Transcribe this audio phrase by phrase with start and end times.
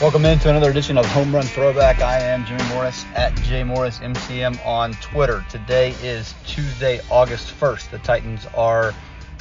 [0.00, 2.00] Welcome into another edition of Home Run Throwback.
[2.00, 5.44] I am Jimmy Morris at JMorrisMCM on Twitter.
[5.50, 7.90] Today is Tuesday, August 1st.
[7.90, 8.94] The Titans are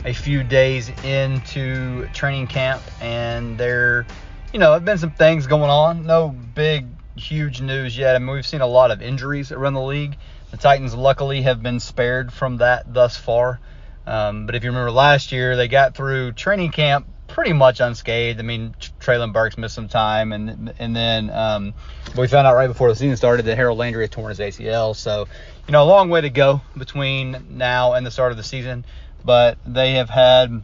[0.04, 4.07] a few days into training camp, and there,
[4.51, 6.07] you know, have been some things going on.
[6.07, 8.15] No big, huge news yet.
[8.15, 10.17] I mean, we've seen a lot of injuries around the league.
[10.49, 13.60] The Titans, luckily, have been spared from that thus far.
[14.08, 17.05] Um, but if you remember last year, they got through training camp
[17.37, 18.39] pretty much unscathed.
[18.39, 21.75] I mean, Treylon Burks missed some time, and and then um,
[22.17, 24.95] we found out right before the season started that Harold Landry had torn his ACL.
[24.95, 25.27] So,
[25.67, 28.85] you know, a long way to go between now and the start of the season.
[29.23, 30.63] But they have had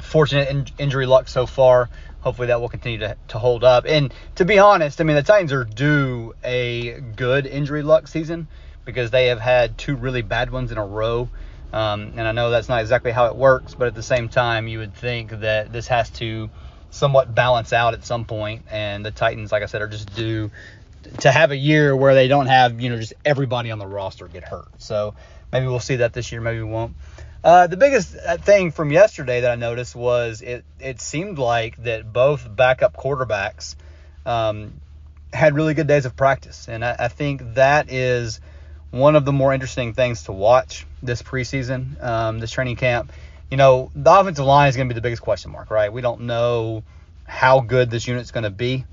[0.00, 1.88] fortunate in- injury luck so far.
[2.22, 3.84] Hopefully that will continue to, to hold up.
[3.86, 8.48] And to be honest, I mean, the Titans are due a good injury luck season
[8.84, 11.28] because they have had two really bad ones in a row.
[11.72, 14.68] Um, and I know that's not exactly how it works, but at the same time,
[14.68, 16.50] you would think that this has to
[16.90, 18.66] somewhat balance out at some point.
[18.70, 20.50] And the Titans, like I said, are just due
[21.20, 24.28] to have a year where they don't have, you know, just everybody on the roster
[24.28, 24.68] get hurt.
[24.78, 25.14] So
[25.50, 26.94] maybe we'll see that this year, maybe we won't.
[27.42, 31.82] Uh, the biggest uh, thing from yesterday that I noticed was it, it seemed like
[31.84, 33.76] that both backup quarterbacks
[34.26, 34.74] um,
[35.32, 36.68] had really good days of practice.
[36.68, 38.41] And I, I think that is–
[38.92, 43.10] one of the more interesting things to watch this preseason, um, this training camp.
[43.50, 45.92] You know, the offensive line is going to be the biggest question mark, right?
[45.92, 46.84] We don't know
[47.26, 48.84] how good this unit's going to be.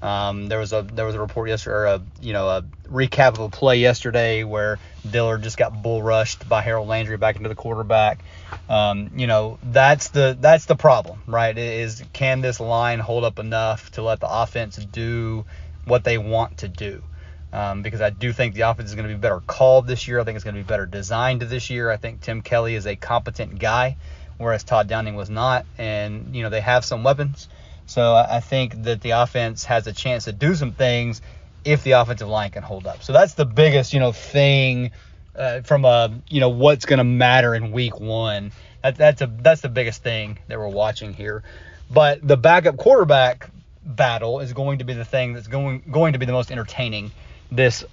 [0.00, 3.30] Um, there was a there was a report yesterday, or a you know a recap
[3.30, 4.78] of a play yesterday where
[5.08, 8.20] Dillard just got bull rushed by Harold Landry back into the quarterback.
[8.68, 11.56] Um, you know that's the that's the problem, right?
[11.58, 15.44] Is can this line hold up enough to let the offense do
[15.84, 17.02] what they want to do?
[17.52, 20.20] Um, because I do think the offense is going to be better called this year.
[20.20, 21.90] I think it's going to be better designed this year.
[21.90, 23.96] I think Tim Kelly is a competent guy,
[24.36, 25.64] whereas Todd Downing was not.
[25.78, 27.48] And, you know, they have some weapons.
[27.86, 31.22] So I think that the offense has a chance to do some things
[31.64, 33.02] if the offensive line can hold up.
[33.02, 34.90] So that's the biggest, you know, thing
[35.34, 38.52] uh, from a, you know, what's going to matter in week one.
[38.82, 41.42] That, that's a that's the biggest thing that we're watching here.
[41.90, 43.50] But the backup quarterback
[43.84, 47.10] battle is going to be the thing that's going going to be the most entertaining
[47.50, 47.84] this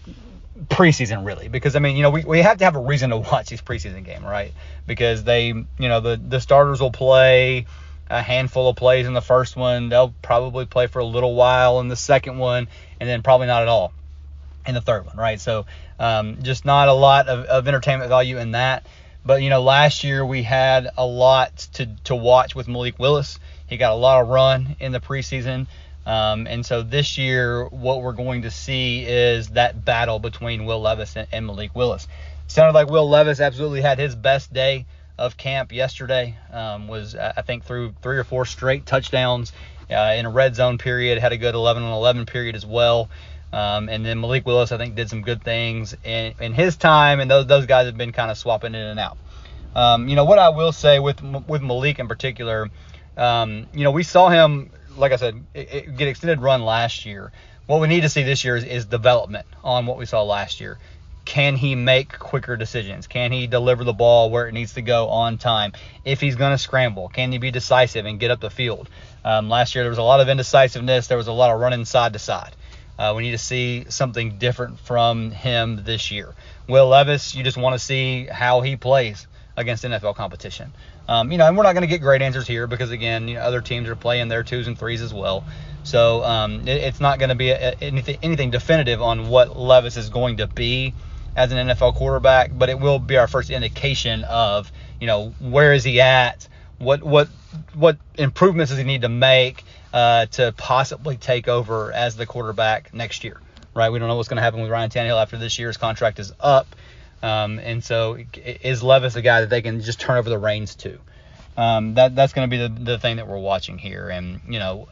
[0.68, 1.48] preseason really.
[1.48, 3.62] Because I mean you know we, we have to have a reason to watch these
[3.62, 4.54] preseason game right?
[4.88, 7.66] Because they you know the the starters will play
[8.10, 9.90] a handful of plays in the first one.
[9.90, 12.68] They'll probably play for a little while in the second one
[13.00, 13.94] and then probably not at all
[14.66, 15.40] in the third one right?
[15.40, 15.66] So
[16.00, 18.86] um, just not a lot of, of entertainment value in that
[19.26, 23.40] but you know last year we had a lot to to watch with Malik Willis
[23.68, 25.68] he got a lot of run in the preseason
[26.06, 30.82] um, and so this year, what we're going to see is that battle between Will
[30.82, 32.08] Levis and, and Malik Willis.
[32.48, 34.86] Sounded like Will Levis absolutely had his best day
[35.18, 36.38] of camp yesterday.
[36.52, 39.52] Um, was I think through three or four straight touchdowns
[39.90, 41.18] uh, in a red zone period.
[41.18, 43.10] Had a good 11 on 11 period as well.
[43.56, 47.22] Um, and then Malik Willis, I think, did some good things in, in his time,
[47.22, 49.18] and those those guys have been kind of swapping in and out.
[49.74, 52.70] Um, you know what I will say with with Malik in particular,
[53.16, 57.06] um, you know we saw him like I said, it, it get extended run last
[57.06, 57.32] year.
[57.66, 60.60] What we need to see this year is, is development on what we saw last
[60.60, 60.78] year.
[61.24, 63.08] Can he make quicker decisions?
[63.08, 65.74] Can he deliver the ball where it needs to go on time?
[66.04, 68.90] If he's going to scramble, can he be decisive and get up the field?
[69.24, 71.08] Um, last year there was a lot of indecisiveness.
[71.08, 72.56] There was a lot of running side to side.
[72.98, 76.34] Uh, we need to see something different from him this year.
[76.68, 80.74] Will Levis, you just want to see how he plays against NFL competition.
[81.08, 83.36] Um, you know, and we're not going to get great answers here because again, you
[83.36, 85.46] know, other teams are playing their twos and threes as well.
[85.84, 89.98] So um, it, it's not going to be a, anything, anything definitive on what Levis
[89.98, 90.94] is going to be
[91.36, 95.74] as an NFL quarterback, but it will be our first indication of you know where
[95.74, 97.28] is he at, what what
[97.74, 99.64] what improvements does he need to make
[99.96, 103.40] uh, to possibly take over as the quarterback next year.
[103.74, 103.90] Right?
[103.90, 106.34] We don't know what's going to happen with Ryan Tannehill after this year's contract is
[106.40, 106.68] up.
[107.24, 110.76] Um, and so is Levis a guy that they can just turn over the reins
[110.76, 111.00] to?
[111.58, 114.10] Um, that that's going to be the, the thing that we're watching here.
[114.10, 114.90] And you know,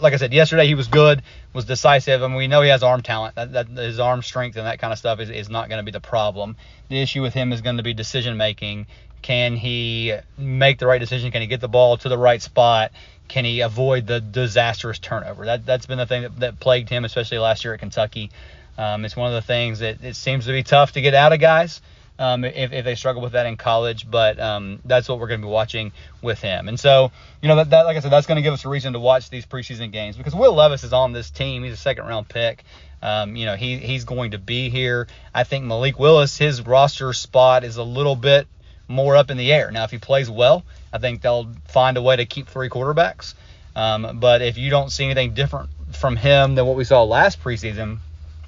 [0.00, 1.22] like I said, yesterday he was good,
[1.52, 3.34] was decisive, and we know he has arm talent.
[3.34, 5.84] That, that his arm strength and that kind of stuff is, is not going to
[5.84, 6.56] be the problem.
[6.88, 8.86] The issue with him is going to be decision making.
[9.22, 11.32] Can he make the right decision?
[11.32, 12.92] Can he get the ball to the right spot?
[13.28, 15.46] Can he avoid the disastrous turnover?
[15.46, 18.30] That that's been the thing that, that plagued him, especially last year at Kentucky.
[18.76, 21.32] Um, it's one of the things that it seems to be tough to get out
[21.32, 21.80] of guys
[22.18, 25.40] um, if, if they struggle with that in college, but um, that's what we're going
[25.40, 25.92] to be watching
[26.22, 26.68] with him.
[26.68, 27.10] And so,
[27.42, 29.00] you know, that, that like I said, that's going to give us a reason to
[29.00, 31.64] watch these preseason games because Will Levis is on this team.
[31.64, 32.64] He's a second round pick.
[33.02, 35.08] Um, you know, he he's going to be here.
[35.34, 38.46] I think Malik Willis, his roster spot is a little bit
[38.88, 39.70] more up in the air.
[39.70, 43.34] Now, if he plays well, I think they'll find a way to keep three quarterbacks.
[43.74, 47.42] Um, but if you don't see anything different from him than what we saw last
[47.42, 47.98] preseason,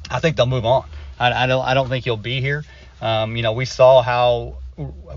[0.08, 0.87] I think they'll move on.
[1.19, 2.64] I, I don't I don't think he'll be here.
[3.02, 4.58] Um, you know, we saw how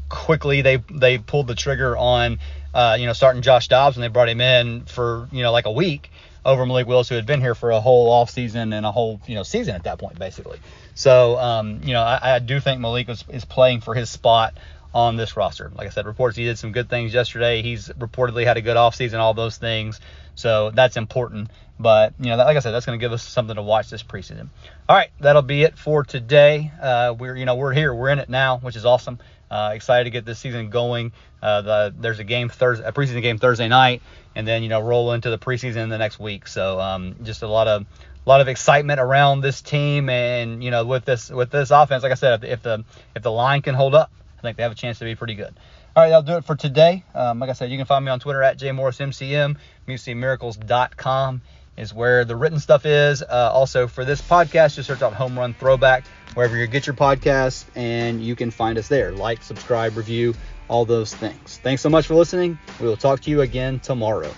[0.10, 2.40] quickly they they pulled the trigger on
[2.74, 5.68] uh, you know starting Josh Dobbs and they brought him in for you know like
[5.68, 6.10] a week
[6.44, 9.22] over Malik Willis who had been here for a whole off season and a whole
[9.28, 10.60] you know season at that point basically.
[10.96, 14.56] So um, you know I, I do think Malik is, is playing for his spot
[14.94, 15.72] on this roster.
[15.76, 17.62] Like I said, reports he did some good things yesterday.
[17.62, 20.00] He's reportedly had a good offseason, all those things.
[20.36, 21.50] So that's important.
[21.80, 24.04] But you know, like I said, that's going to give us something to watch this
[24.04, 24.50] preseason.
[24.88, 26.72] All right, that'll be it for today.
[26.82, 29.20] Uh, we're you know we're here, we're in it now, which is awesome.
[29.50, 31.12] Uh, excited to get this season going.
[31.42, 34.02] Uh, the, there's a game Thursday, a preseason game Thursday night,
[34.36, 36.48] and then you know roll into the preseason the next week.
[36.48, 40.72] So um, just a lot of a lot of excitement around this team, and you
[40.72, 42.84] know with this with this offense, like I said, if the
[43.16, 45.36] if the line can hold up, I think they have a chance to be pretty
[45.36, 45.54] good.
[45.96, 47.04] All right, that'll do it for today.
[47.14, 49.58] Um, like I said, you can find me on Twitter at jmorrismcm.
[49.88, 51.42] MusicMiracles.com
[51.76, 53.22] is where the written stuff is.
[53.22, 56.06] Uh, also, for this podcast, just search out Home Run Throwback
[56.36, 59.12] wherever you get your podcasts, and you can find us there.
[59.12, 60.36] Like, subscribe, review,
[60.70, 61.60] all those things.
[61.62, 62.58] Thanks so much for listening.
[62.80, 64.32] We will talk to you again tomorrow.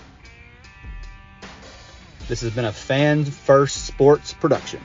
[2.28, 4.80] This has been a Fan First Sports production.